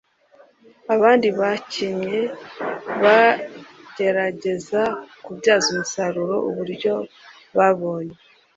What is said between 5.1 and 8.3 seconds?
kubyaza umusaruro uburyo babonye